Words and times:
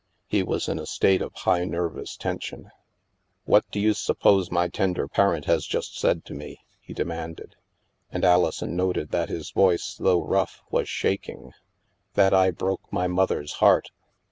He 0.25 0.41
was 0.41 0.67
in 0.67 0.79
a 0.79 0.87
state 0.87 1.21
of 1.21 1.31
high 1.35 1.63
nervous 1.63 2.17
tension. 2.17 2.71
"What 3.45 3.69
do 3.69 3.79
you 3.79 3.93
suppose 3.93 4.49
my 4.49 4.67
tender 4.67 5.07
parent 5.07 5.45
has 5.45 5.67
just 5.67 5.95
said 5.99 6.25
to 6.25 6.33
me?" 6.33 6.57
he 6.81 6.91
demanded, 6.91 7.55
and 8.11 8.25
Alison 8.25 8.75
noted 8.75 9.11
that 9.11 9.29
his 9.29 9.51
voice, 9.51 9.93
though 9.99 10.23
rough, 10.23 10.63
was 10.71 10.89
shaking." 10.89 11.51
That 12.15 12.33
I 12.33 12.49
broke 12.49 12.91
my 12.91 13.05
mother's 13.05 13.51
heart. 13.61 13.91